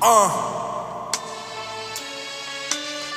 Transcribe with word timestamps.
Uh. 0.00 0.30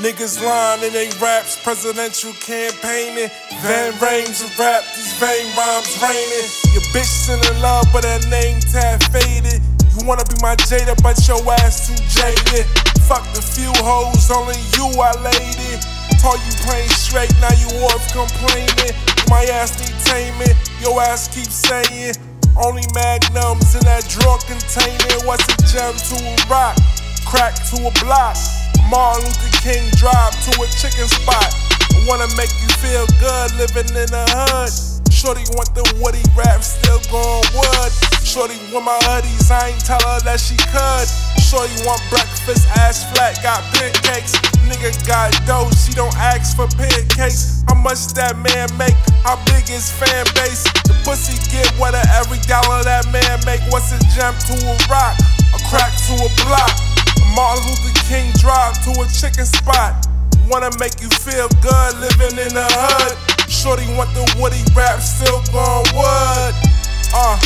Niggas 0.00 0.40
lying 0.42 0.82
in 0.82 0.92
they 0.94 1.10
raps, 1.20 1.62
presidential 1.62 2.32
campaigning. 2.40 3.28
Ving 3.60 3.92
Rhames 4.00 4.40
of 4.40 4.58
rap, 4.58 4.82
these 4.96 5.12
vain 5.20 5.44
rhymes 5.56 5.92
raining. 6.00 6.48
Your 6.72 6.80
bitch 6.96 7.28
in 7.28 7.36
love, 7.60 7.84
but 7.92 8.04
her 8.04 8.20
name 8.30 8.60
tag 8.60 9.02
faded. 9.12 9.60
You 9.92 10.06
wanna 10.06 10.24
be 10.24 10.40
my 10.40 10.56
Jada, 10.56 10.96
but 11.02 11.20
your 11.28 11.44
ass 11.60 11.84
too 11.84 12.00
jaded. 12.08 12.64
Fuck 13.04 13.28
the 13.34 13.42
few 13.42 13.72
hoes, 13.84 14.30
only 14.30 14.56
you 14.72 14.88
I 14.96 15.12
laid 15.20 15.60
it. 15.76 15.84
Told 16.22 16.40
you 16.48 16.52
plain 16.64 16.88
straight, 16.88 17.32
now 17.40 17.52
you 17.60 17.68
worth 17.84 18.08
complaining. 18.08 18.96
My 19.28 19.44
ass 19.52 19.76
need 19.76 19.92
taming, 20.08 20.56
your 20.80 21.00
ass 21.02 21.28
keep 21.28 21.52
saying. 21.52 22.14
Only 22.60 22.84
magnums 22.92 23.72
in 23.72 23.80
that 23.88 24.04
drawer 24.04 24.36
container. 24.44 25.16
What's 25.24 25.48
a 25.48 25.56
gem 25.64 25.96
to 25.96 26.16
a 26.28 26.36
rock? 26.44 26.76
Crack 27.24 27.56
to 27.72 27.88
a 27.88 27.92
block. 28.04 28.36
Martin 28.92 29.24
Luther 29.24 29.52
King 29.64 29.88
drive 29.96 30.36
to 30.44 30.52
a 30.60 30.68
chicken 30.68 31.08
spot. 31.08 31.48
I 31.88 32.04
wanna 32.04 32.28
make 32.36 32.52
you 32.60 32.68
feel 32.84 33.08
good 33.16 33.56
living 33.56 33.88
in 33.96 34.12
the 34.12 34.24
hood. 34.28 34.68
Shorty 35.08 35.44
want 35.56 35.72
the 35.72 35.84
woody 36.04 36.20
rap, 36.36 36.60
still 36.60 37.00
going 37.08 37.48
wood. 37.56 37.92
Shorty 38.28 38.60
want 38.68 38.84
my 38.84 38.98
hoodies, 39.08 39.48
I 39.48 39.72
ain't 39.72 39.80
tell 39.80 40.00
her 40.04 40.20
that 40.28 40.40
she 40.40 40.60
could. 40.68 41.08
Shorty 41.40 41.72
want 41.88 42.04
breakfast, 42.12 42.68
ass 42.76 43.08
flat, 43.12 43.40
got 43.42 43.64
pancakes. 43.72 44.36
Nigga 44.68 44.92
got 45.08 45.32
dough, 45.48 45.72
she 45.72 45.92
don't 45.92 46.14
ask 46.16 46.56
for 46.56 46.68
pancakes. 46.76 47.64
Much 47.80 48.12
that 48.12 48.36
man 48.36 48.68
make? 48.76 48.92
How 49.24 49.40
big 49.48 49.64
fan 49.64 50.28
base? 50.36 50.68
The 50.84 50.92
pussy 51.00 51.32
get 51.48 51.64
what 51.80 51.96
wetter 51.96 52.04
every 52.20 52.36
dollar 52.44 52.84
that 52.84 53.08
man 53.08 53.40
make. 53.48 53.64
What's 53.72 53.88
a 53.88 54.00
jump 54.12 54.36
to 54.52 54.54
a 54.68 54.76
rock? 54.92 55.16
A 55.56 55.58
crack 55.72 55.88
to 56.12 56.14
a 56.20 56.28
block. 56.44 56.76
A 57.16 57.24
Martin 57.32 57.64
Luther 57.64 57.96
King 58.04 58.28
drive 58.36 58.76
to 58.84 58.92
a 59.00 59.08
chicken 59.08 59.48
spot. 59.48 59.96
Wanna 60.44 60.68
make 60.76 61.00
you 61.00 61.08
feel 61.24 61.48
good 61.64 61.92
living 62.04 62.36
in 62.36 62.52
the 62.52 62.68
hood. 62.68 63.16
Shorty 63.48 63.88
want 63.96 64.12
the 64.12 64.28
woody 64.36 64.60
rap, 64.76 65.00
still 65.00 65.40
going 65.48 65.88
wood. 65.96 66.52
Uh, 67.16 67.40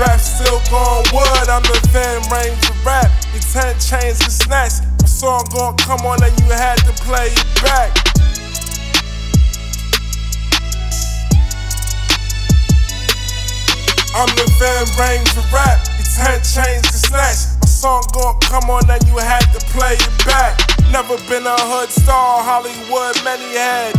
rap 0.00 0.16
still 0.16 0.64
going 0.72 1.04
wood. 1.12 1.46
I'm 1.52 1.60
the 1.60 1.76
Ving 1.92 2.24
Rhames 2.32 2.64
of 2.72 2.78
rap. 2.88 3.12
The 3.36 3.40
10 3.52 3.76
chains 3.84 4.16
and 4.24 4.32
snacks. 4.32 4.80
A 5.04 5.08
song 5.08 5.44
gon' 5.52 5.76
come 5.76 6.08
on 6.08 6.24
and 6.24 6.32
you 6.40 6.48
had 6.48 6.80
to 6.88 6.92
play 7.04 7.28
it 7.36 7.48
back. 7.60 8.13
I'm 14.14 14.30
the 14.38 14.46
Ving 14.62 14.86
Rhames 14.94 15.34
of 15.34 15.42
rap. 15.50 15.82
The 15.98 16.06
10 16.06 16.38
chains 16.46 16.86
and 16.86 17.10
My 17.10 17.34
song 17.66 18.06
gon' 18.14 18.38
come 18.46 18.70
on 18.70 18.86
and 18.86 19.02
you 19.10 19.18
had 19.18 19.42
to 19.50 19.58
play 19.74 19.98
it 19.98 20.14
back. 20.22 20.54
Never 20.94 21.18
been 21.26 21.42
a 21.42 21.58
hood 21.58 21.90
star, 21.90 22.38
Hollywood, 22.46 23.18
many 23.26 23.58
had. 23.58 23.90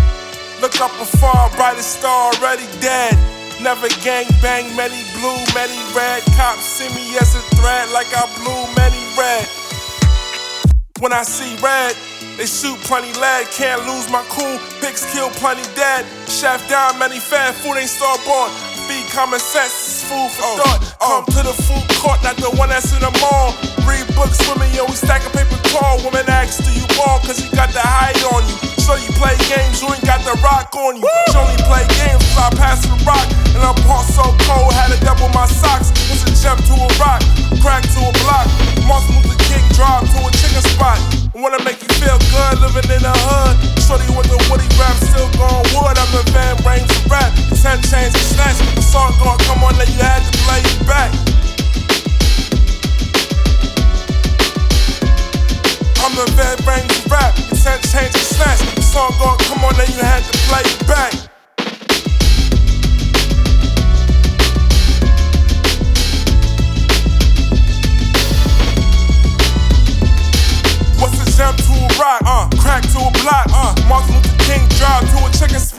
Look 0.64 0.80
up 0.80 0.96
afar, 1.04 1.52
brightest 1.60 2.00
star 2.00 2.32
already 2.32 2.64
dead. 2.80 3.12
Never 3.60 3.92
gang 4.08 4.24
bang, 4.40 4.72
many 4.80 5.04
blue, 5.20 5.36
many 5.52 5.76
red. 5.92 6.24
Cops 6.40 6.64
see 6.64 6.88
me 6.96 7.20
as 7.20 7.36
a 7.36 7.44
threat, 7.60 7.92
like 7.92 8.08
I 8.16 8.24
blew 8.40 8.72
many 8.80 9.04
red. 9.20 9.44
When 11.04 11.12
I 11.12 11.28
see 11.28 11.60
red, 11.60 11.92
they 12.40 12.48
shoot 12.48 12.80
plenty 12.88 13.12
lead. 13.20 13.52
Can't 13.52 13.84
lose 13.84 14.08
my 14.08 14.24
cool, 14.32 14.64
pigs 14.80 15.04
kill 15.12 15.28
plenty 15.44 15.68
dead. 15.76 16.08
Chef 16.32 16.64
down, 16.72 16.98
many 17.00 17.20
fed, 17.20 17.54
food 17.56 17.76
ain't 17.76 17.92
star 17.92 18.16
born. 18.24 18.75
Feed 18.86 19.10
common 19.10 19.42
sense, 19.42 20.06
food 20.06 20.30
for 20.30 20.46
oh, 20.46 20.62
thought. 20.62 20.80
Oh. 21.02 21.26
Come 21.26 21.26
to 21.34 21.42
the 21.42 21.56
food 21.66 21.86
court, 21.98 22.22
not 22.22 22.38
the 22.38 22.54
one 22.54 22.70
that's 22.70 22.94
in 22.94 23.02
the 23.02 23.10
mall. 23.18 23.58
Read 23.82 24.06
books, 24.14 24.38
women, 24.46 24.70
yo, 24.78 24.86
we 24.86 24.94
stack 24.94 25.26
a 25.26 25.32
paper 25.34 25.58
tall. 25.74 25.98
Woman 26.06 26.22
asks, 26.30 26.62
do 26.62 26.70
you 26.70 26.86
ball? 26.94 27.18
Cause 27.26 27.42
you 27.42 27.50
got 27.58 27.74
the 27.74 27.82
height 27.82 28.22
on 28.30 28.46
you. 28.46 28.54
So 28.86 28.94
you 29.02 29.10
play 29.18 29.34
games, 29.50 29.82
you 29.82 29.90
ain't 29.90 30.06
got 30.06 30.22
the 30.22 30.38
rock 30.46 30.70
on 30.78 31.02
you. 31.02 31.06
She 31.34 31.38
only 31.42 31.58
play 31.66 31.82
games, 31.98 32.22
so 32.30 32.46
I 32.46 32.54
pass 32.54 32.86
the 32.86 32.94
rock. 33.10 33.26
And 33.58 33.66
I'm 33.66 33.74
part 33.90 34.06
so 34.06 34.22
cold, 34.46 34.70
had 34.78 34.94
to 34.94 35.00
double 35.02 35.34
my 35.34 35.50
socks. 35.50 35.90
It's 36.14 36.22
a 36.22 36.30
jump 36.38 36.62
to 36.70 36.78
a 36.78 36.90
rock, 37.02 37.26
crack 37.66 37.82
to 37.82 38.02
a 38.06 38.14
block. 38.22 38.46
Martin 38.86 39.18
Luther 39.18 39.40
King 39.50 39.66
drive 39.74 40.06
to 40.14 40.20
a 40.22 40.30
chicken 40.30 40.62
spot. 40.62 41.02
I 41.34 41.42
wanna 41.42 41.58
make 41.66 41.82
you 41.82 41.90
feel 41.98 42.22
good 42.30 42.62
living 42.62 42.86
in 42.94 43.02
the 43.02 43.16
hood. 43.26 43.58
Shorty 43.82 44.06
with 44.14 44.30
the 44.30 44.38
woody 44.46 44.70
rap, 44.78 44.94
still 45.02 45.26
going 45.42 45.66
wood. 45.74 45.98
I'm 45.98 46.10
the 46.14 46.22
Ving 46.30 46.58
Rhames 46.62 46.94
rap. 47.10 47.34
Ten 47.66 47.82
chains 47.82 48.14
and 48.14 48.14
snatch. 48.14 48.25
The 48.25 48.25
song 48.96 49.12
gon' 49.20 49.38
come 49.40 49.62
on, 49.62 49.76
then 49.76 49.88
you 49.92 50.00
had 50.00 50.24
to 50.24 50.32
play 50.48 50.62
it 50.64 50.88
back. 50.88 51.12
I'm 56.00 56.16
the 56.16 56.26
Ving 56.38 56.60
Rhames 56.64 57.12
rap, 57.12 57.36
ten 57.36 57.80
change 57.92 58.16
and 58.16 58.28
snatch. 58.36 58.62
The 58.76 58.82
song 58.82 59.12
gon' 59.20 59.38
come 59.50 59.66
on, 59.66 59.76
then 59.76 59.92
you 59.92 60.00
had 60.00 60.24
to 60.24 60.34
play 60.48 60.64
it 60.64 60.88
back. 60.88 61.12
What's 71.02 71.20
a 71.20 71.38
jump 71.38 71.58
to 71.68 71.74
a 71.84 72.00
rock? 72.00 72.22
Uh, 72.24 72.48
crack 72.62 72.84
to 72.94 73.00
a 73.00 73.12
block. 73.20 73.48
Uh, 73.52 73.76
Martin 73.90 74.16
Luther 74.16 74.38
King 74.48 74.64
drive 74.80 75.04
to 75.12 75.18
a 75.28 75.30
chicken 75.38 75.60
spot. 75.60 75.75